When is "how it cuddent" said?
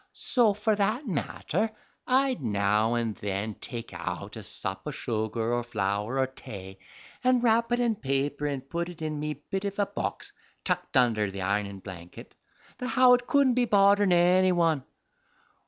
12.87-13.53